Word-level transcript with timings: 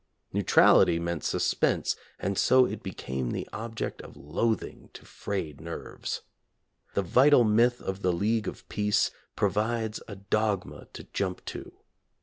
Neutrality 0.33 0.97
meant 0.97 1.23
suspense, 1.23 1.95
and 2.17 2.35
so 2.35 2.65
it 2.65 2.81
became 2.81 3.29
the 3.29 3.47
object 3.53 4.01
of 4.01 4.17
loathing 4.17 4.89
to 4.93 5.05
frayed 5.05 5.61
nerves. 5.61 6.23
The 6.95 7.03
vital 7.03 7.43
myth 7.43 7.79
of 7.83 8.01
the 8.01 8.11
League 8.11 8.47
of 8.47 8.67
Peace 8.67 9.11
provides 9.35 10.01
a 10.07 10.15
dogma 10.15 10.87
to 10.93 11.03
jump 11.13 11.45
to. 11.53 11.73